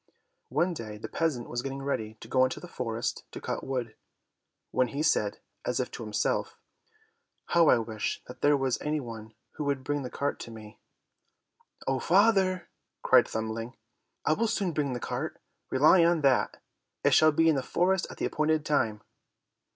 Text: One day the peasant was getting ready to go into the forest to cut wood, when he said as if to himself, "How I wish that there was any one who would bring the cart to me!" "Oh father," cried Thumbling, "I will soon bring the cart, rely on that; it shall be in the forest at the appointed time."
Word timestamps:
One 0.49 0.73
day 0.73 0.97
the 0.97 1.07
peasant 1.07 1.47
was 1.47 1.61
getting 1.61 1.83
ready 1.83 2.15
to 2.21 2.27
go 2.27 2.43
into 2.43 2.59
the 2.59 2.67
forest 2.67 3.23
to 3.31 3.39
cut 3.39 3.63
wood, 3.63 3.95
when 4.71 4.87
he 4.87 5.03
said 5.03 5.37
as 5.63 5.79
if 5.79 5.91
to 5.91 6.01
himself, 6.01 6.57
"How 7.49 7.69
I 7.69 7.77
wish 7.77 8.23
that 8.25 8.41
there 8.41 8.57
was 8.57 8.81
any 8.81 8.99
one 8.99 9.35
who 9.51 9.63
would 9.65 9.83
bring 9.83 10.01
the 10.01 10.09
cart 10.09 10.39
to 10.39 10.49
me!" 10.49 10.79
"Oh 11.85 11.99
father," 11.99 12.67
cried 13.03 13.27
Thumbling, 13.27 13.77
"I 14.25 14.33
will 14.33 14.47
soon 14.47 14.71
bring 14.73 14.93
the 14.93 14.99
cart, 14.99 15.39
rely 15.69 16.03
on 16.03 16.21
that; 16.21 16.59
it 17.03 17.13
shall 17.13 17.31
be 17.31 17.47
in 17.47 17.55
the 17.55 17.61
forest 17.61 18.07
at 18.09 18.17
the 18.17 18.25
appointed 18.25 18.65
time." 18.65 19.03